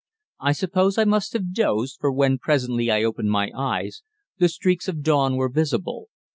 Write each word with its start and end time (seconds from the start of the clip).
I 0.39 0.53
suppose 0.53 0.97
I 0.97 1.03
must 1.03 1.33
have 1.33 1.53
dozed, 1.53 1.99
for 2.01 2.11
when, 2.11 2.39
presently, 2.39 2.89
I 2.89 3.03
opened 3.03 3.29
my 3.29 3.51
eyes, 3.55 4.01
the 4.39 4.49
streaks 4.49 4.87
of 4.87 5.03
dawn 5.03 5.35
were 5.37 5.47
visible. 5.47 6.07